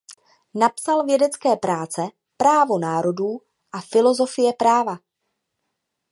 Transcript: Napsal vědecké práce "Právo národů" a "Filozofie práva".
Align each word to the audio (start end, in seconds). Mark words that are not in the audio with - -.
Napsal 0.55 1.05
vědecké 1.05 1.55
práce 1.57 2.01
"Právo 2.37 2.79
národů" 2.79 3.41
a 3.71 3.81
"Filozofie 3.81 4.53
práva". 4.53 4.99